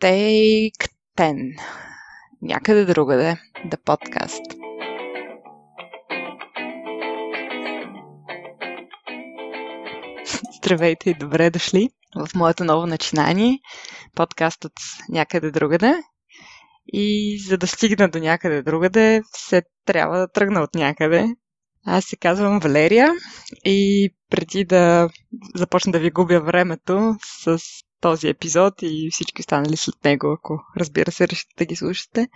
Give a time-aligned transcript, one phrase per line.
[0.00, 1.60] Take 10.
[2.42, 3.36] Някъде другаде.
[3.66, 4.56] The podcast.
[10.56, 13.58] Здравейте и добре дошли в моето ново начинание.
[14.14, 14.72] Подкастът
[15.08, 15.94] някъде другаде.
[16.92, 21.34] И за да стигна до някъде другаде, все трябва да тръгна от някъде.
[21.86, 23.12] Аз се казвам Валерия
[23.64, 25.08] и преди да
[25.54, 27.58] започна да ви губя времето с
[28.00, 32.28] този епизод и всички останали след него, ако разбира се решите да ги слушате,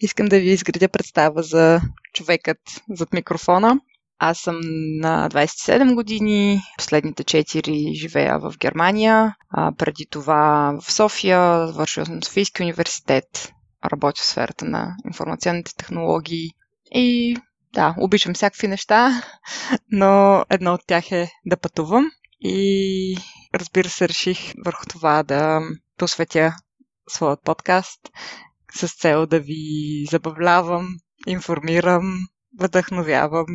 [0.00, 1.80] искам да ви изградя представа за
[2.14, 2.58] човекът
[2.90, 3.80] зад микрофона.
[4.18, 4.60] Аз съм
[5.00, 12.22] на 27 години, последните 4 живея в Германия, а преди това в София, завършила съм
[12.22, 13.52] Софийски университет,
[13.84, 16.50] работя в сферата на информационните технологии
[16.94, 17.36] и
[17.72, 19.22] да, обичам всякакви неща,
[19.92, 22.10] но едно от тях е да пътувам
[22.40, 23.16] и
[23.54, 25.60] разбира се реших върху това да
[25.98, 26.54] посветя
[27.08, 28.00] своят подкаст
[28.74, 30.88] с цел да ви забавлявам,
[31.26, 32.18] информирам,
[32.60, 33.46] вдъхновявам,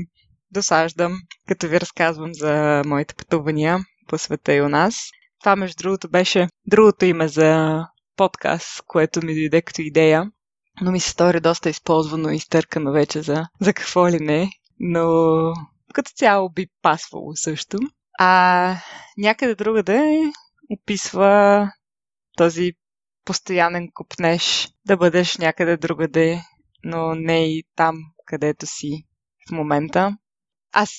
[0.51, 4.95] досаждам, като ви разказвам за моите пътувания по света и у нас.
[5.39, 7.79] Това, между другото, беше другото име за
[8.15, 10.31] подкаст, което ми дойде като идея,
[10.81, 15.07] но ми се стори доста използвано и изтъркано вече за, за какво ли не, но
[15.93, 17.77] като цяло би пасвало също.
[18.19, 18.75] А
[19.17, 20.31] някъде другаде
[20.69, 21.71] описва
[22.37, 22.73] този
[23.25, 26.41] постоянен купнеш да бъдеш някъде другаде,
[26.83, 29.05] но не и там, където си
[29.49, 30.17] в момента.
[30.71, 30.89] Аз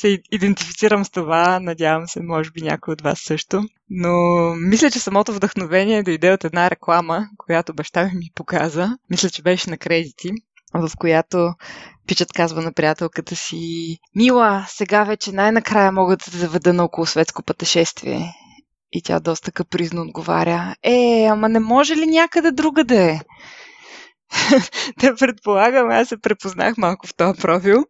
[0.00, 3.62] се идентифицирам с това, надявам се, може би някой от вас също.
[3.90, 4.12] Но
[4.54, 8.96] мисля, че самото вдъхновение дойде от една реклама, която баща ми ми показа.
[9.10, 10.30] Мисля, че беше на кредити,
[10.74, 11.54] в която
[12.06, 17.06] пичът казва на приятелката си Мила, сега вече най-накрая мога да те заведа на около
[17.06, 18.34] светско пътешествие.
[18.92, 23.20] И тя доста капризно отговаря Е, ама не може ли някъде другаде?
[25.00, 27.84] да предполагам, аз се препознах малко в този профил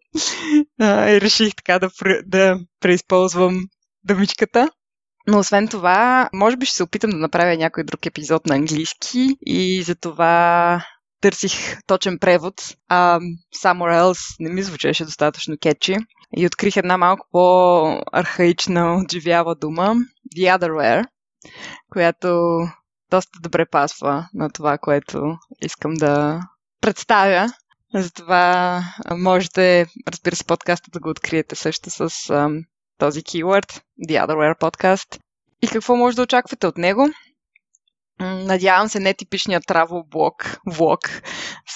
[0.80, 1.90] и реших така да,
[2.26, 3.66] да преизползвам
[4.04, 4.68] думичката.
[5.26, 9.36] Но освен това, може би ще се опитам да направя някой друг епизод на английски
[9.46, 10.84] и за това
[11.22, 12.54] търсих точен превод,
[12.88, 13.20] а
[13.62, 15.96] Somewhere Else не ми звучеше достатъчно кетчи
[16.36, 19.94] и открих една малко по-архаична отживява дума
[20.36, 21.04] The Otherwhere,
[21.90, 22.60] която
[23.10, 26.40] доста добре пасва на това, което искам да
[26.80, 27.52] представя.
[27.94, 32.64] Затова можете, разбира се, подкаста да го откриете също с um,
[32.98, 35.20] този keyword, The Otherware Podcast.
[35.62, 37.08] И какво може да очаквате от него?
[38.20, 41.00] Надявам се нетипичният travel блог, влог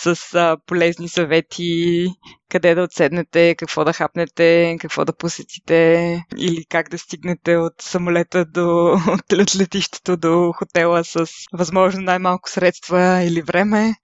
[0.02, 2.06] с а, полезни съвети,
[2.50, 8.44] къде да отседнете, какво да хапнете, какво да посетите или как да стигнете от самолета
[8.44, 13.94] до от летището до хотела с възможно най-малко средства или време.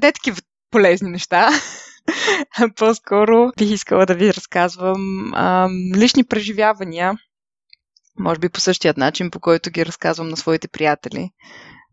[0.00, 0.40] Де такива
[0.70, 1.48] полезни неща.
[2.76, 7.14] По-скоро бих искала да ви разказвам а, лични преживявания,
[8.20, 11.30] може би по същия начин, по който ги разказвам на своите приятели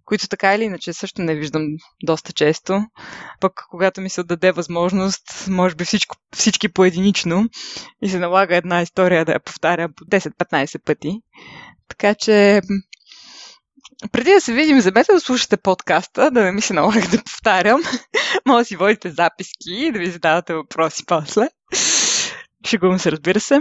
[0.08, 1.68] които така или иначе също не виждам
[2.04, 2.82] доста често.
[3.40, 7.50] Пък когато ми се отдаде възможност, може би всичко, всички поединично
[8.02, 11.22] и се налага една история да я повтарям по 10-15 пъти.
[11.88, 12.62] Така че
[14.12, 17.82] преди да се видим, замете да слушате подкаста, да не ми се налага да повтарям.
[18.46, 21.50] Може да си водите записки и да ви задавате въпроси после.
[22.68, 23.60] Шегувам се, разбира се.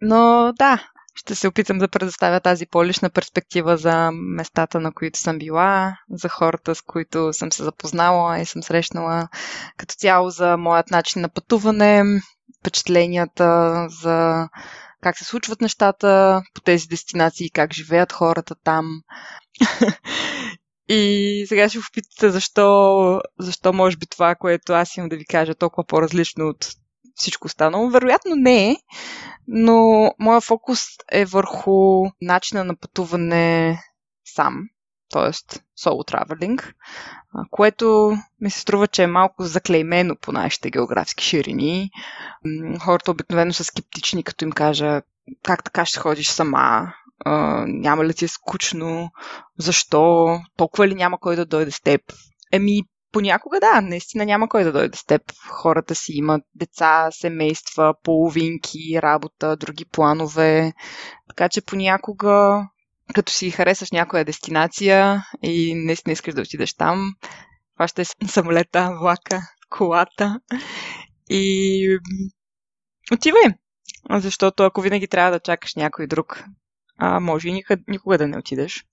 [0.00, 5.38] Но да, ще се опитам да предоставя тази по-лична перспектива за местата, на които съм
[5.38, 9.28] била, за хората, с които съм се запознала и съм срещнала,
[9.76, 12.04] като цяло за моят начин на пътуване,
[12.60, 14.48] впечатленията за
[15.02, 18.86] как се случват нещата по тези дестинации, как живеят хората там.
[20.88, 25.54] И сега ще попитате защо, защо може би това, което аз имам да ви кажа,
[25.54, 26.66] толкова по-различно от
[27.14, 27.90] всичко останало.
[27.90, 28.76] Вероятно не е,
[29.48, 33.78] но моя фокус е върху начина на пътуване
[34.24, 34.68] сам,
[35.10, 35.58] т.е.
[35.76, 36.74] соло травелинг,
[37.50, 41.90] което ми се струва, че е малко заклеймено по нашите географски ширини.
[42.80, 45.02] Хората обикновено са скептични, като им кажа
[45.42, 46.92] как така ще ходиш сама,
[47.66, 49.10] няма ли ти е скучно,
[49.58, 52.00] защо, толкова ли няма кой да дойде с теб.
[52.52, 55.22] Еми, Понякога да, наистина няма кой да дойде с теб.
[55.48, 60.72] Хората си имат деца, семейства, половинки, работа, други планове.
[61.28, 62.66] Така че понякога,
[63.14, 67.14] като си харесаш някоя дестинация и наистина искаш да отидеш там,
[67.76, 70.40] хващай самолета, влака, колата
[71.30, 71.98] и
[73.12, 73.42] отивай.
[74.10, 76.44] Защото ако винаги трябва да чакаш някой друг,
[76.98, 78.84] а може и никога, никога да не отидеш.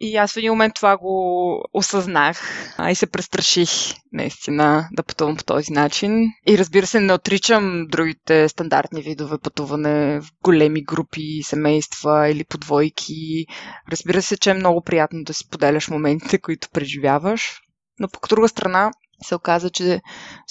[0.00, 2.40] И аз в един момент това го осъзнах
[2.78, 3.70] а и се престраших
[4.12, 6.28] наистина да пътувам по този начин.
[6.46, 12.58] И разбира се, не отричам другите стандартни видове пътуване в големи групи, семейства или по
[12.58, 13.46] двойки.
[13.92, 17.60] Разбира се, че е много приятно да си поделяш моментите, които преживяваш.
[17.98, 18.90] Но по друга страна,
[19.22, 20.00] се оказа, че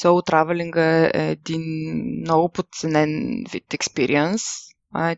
[0.01, 1.63] соло травелинга е един
[2.21, 4.41] много подценен вид експириенс.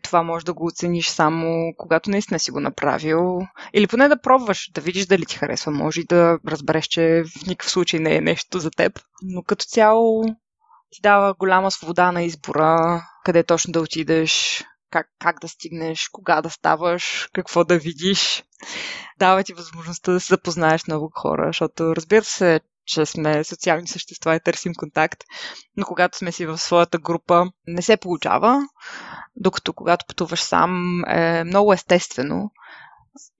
[0.02, 3.40] Това може да го оцениш само когато наистина си го направил.
[3.74, 5.72] Или поне да пробваш, да видиш дали ти харесва.
[5.72, 9.00] Може и да разбереш, че в никакъв случай не е нещо за теб.
[9.22, 10.24] Но като цяло
[10.90, 16.42] ти дава голяма свобода на избора, къде точно да отидеш, как, как да стигнеш, кога
[16.42, 18.44] да ставаш, какво да видиш.
[19.18, 24.36] Дава ти възможността да се запознаеш много хора, защото разбира се, че сме социални същества
[24.36, 25.20] и търсим контакт,
[25.76, 28.62] но когато сме си в своята група, не се получава,
[29.36, 32.50] докато когато пътуваш сам е много естествено.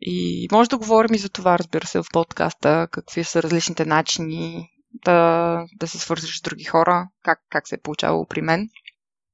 [0.01, 4.69] И може да говорим и за това, разбира се, в подкаста, какви са различните начини
[4.93, 8.69] да, да се свързваш с други хора, как, как се е получавало при мен.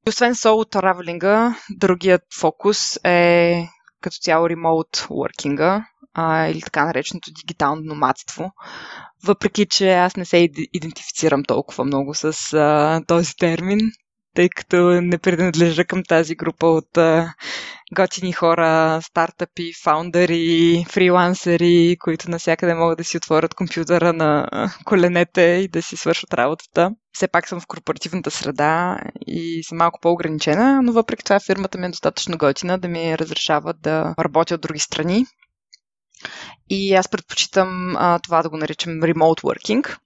[0.07, 3.69] И освен соло травелинга, другият фокус е
[4.01, 5.85] като цяло ремоут working
[6.19, 8.53] а, или така нареченото дигитално номадство.
[9.25, 13.79] Въпреки, че аз не се идентифицирам толкова много с а, този термин,
[14.35, 17.35] тъй като не принадлежа към тази група от а,
[17.95, 24.49] готини хора, стартъпи, фаундъри, фрилансери, които навсякъде могат да си отворят компютъра на
[24.85, 26.91] коленете и да си свършат работата.
[27.13, 31.87] Все пак съм в корпоративната среда и съм малко по-ограничена, но въпреки това фирмата ми
[31.87, 35.27] е достатъчно готина да ми разрешава да работя от други страни.
[36.71, 39.99] И аз предпочитам а, това да го наричам remote working.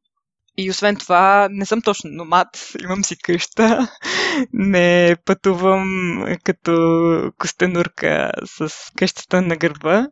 [0.56, 2.48] И освен това, не съм точно номад,
[2.82, 3.88] имам си къща,
[4.52, 5.86] не пътувам
[6.44, 6.72] като
[7.38, 10.06] костенурка с къщата на гърба,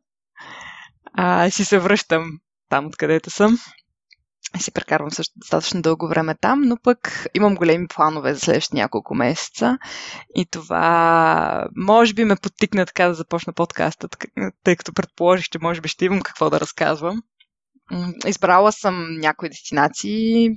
[1.15, 2.39] а си се връщам
[2.69, 3.59] там, откъдето съм
[4.59, 9.15] си прекарвам също достатъчно дълго време там, но пък имам големи планове за следващите няколко
[9.15, 9.79] месеца
[10.37, 14.09] и това може би ме подтикна така да започна подкаста,
[14.65, 17.23] тъй като предположих, че може би ще имам какво да разказвам.
[18.27, 20.51] Избрала съм някои дестинации,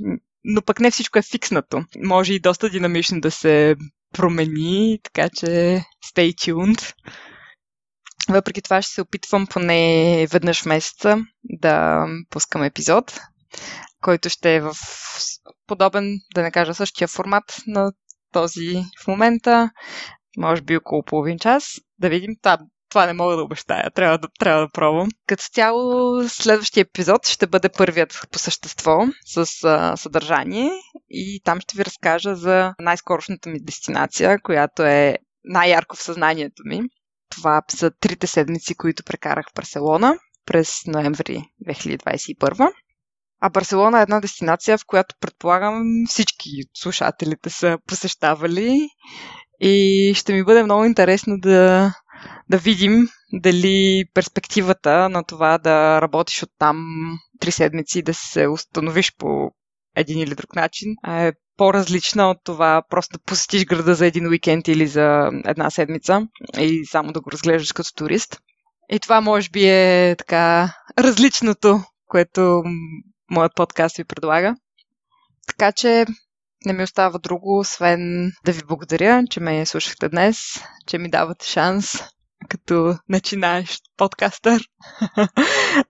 [0.43, 1.85] но пък не всичко е фикснато.
[2.03, 3.75] Може и доста динамично да се
[4.13, 5.45] промени, така че
[6.05, 6.93] stay tuned.
[8.29, 13.19] Въпреки това ще се опитвам поне веднъж в месеца да пускам епизод
[14.03, 14.73] който ще е в
[15.67, 17.91] подобен, да не кажа същия формат на
[18.31, 19.69] този в момента.
[20.37, 21.63] Може би около половин час.
[21.99, 22.31] Да видим.
[22.41, 22.57] Това,
[22.89, 23.91] това не мога да обещая.
[23.91, 25.09] Трябва да, трябва да пробвам.
[25.27, 30.71] Като цяло, следващия епизод ще бъде първият по същество с а, съдържание
[31.09, 36.81] и там ще ви разкажа за най-скорошната ми дестинация, която е най-ярко в съзнанието ми.
[37.29, 42.71] Това са трите седмици, които прекарах в Барселона през ноември 2021.
[43.45, 48.87] А Барселона е една дестинация, в която предполагам всички слушателите са посещавали
[49.59, 51.93] и ще ми бъде много интересно да,
[52.49, 56.77] да видим дали перспективата на това да работиш от там
[57.39, 59.51] три седмици и да се установиш по
[59.95, 64.67] един или друг начин е по-различна от това просто да посетиш града за един уикенд
[64.67, 66.27] или за една седмица
[66.59, 68.39] и само да го разглеждаш като турист.
[68.91, 72.63] И това може би е така различното, което
[73.33, 74.55] моят подкаст ви предлага.
[75.47, 76.05] Така че
[76.65, 80.37] не ми остава друго, освен да ви благодаря, че ме слушахте днес,
[80.87, 81.93] че ми давате шанс
[82.49, 84.63] като начинаещ подкастър.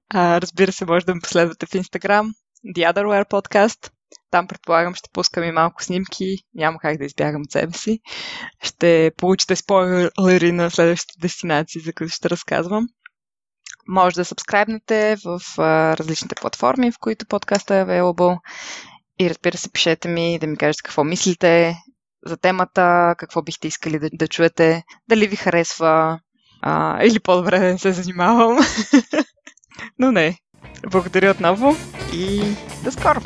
[0.10, 2.34] а, разбира се, може да ме последвате в Instagram,
[2.76, 3.92] The Otherware Podcast.
[4.32, 6.36] Там предполагам ще пускам и малко снимки.
[6.54, 8.00] Няма как да избягам от себе си.
[8.64, 12.88] Ще получите спойлери на следващите дестинации, за които ще разказвам.
[13.88, 18.38] Може да сабскрайбнете в а, различните платформи, в които подкаста е available.
[19.20, 21.78] И разбира се, пишете ми да ми кажете какво мислите
[22.26, 26.20] за темата, какво бихте искали да, да чуете, дали ви харесва
[26.62, 28.58] а, или по-добре да не се занимавам.
[30.00, 30.38] Но не.
[30.92, 31.76] Благодаря отново
[32.14, 32.42] и
[32.84, 33.22] до скоро!